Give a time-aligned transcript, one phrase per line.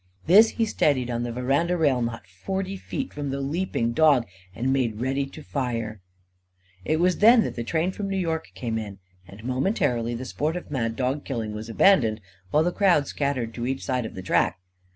[0.25, 4.25] This he steadied on the veranda rail not forty feet away from the leaping dog,
[4.55, 6.01] and made ready to fire.
[6.83, 8.97] It was then the train from New York came in.
[9.27, 12.19] And, momentarily, the sport of "mad dog" killing was abandoned,
[12.49, 14.57] while the crowd scattered to each side of the track.